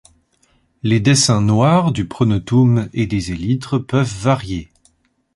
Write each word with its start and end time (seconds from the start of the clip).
Les 0.81 0.99
dessins 0.99 1.41
noirs 1.41 1.91
du 1.91 2.07
pronotum 2.07 2.89
et 2.91 3.05
des 3.05 3.31
élytres 3.33 3.77
peuvent 3.77 4.15
varier. 4.21 4.69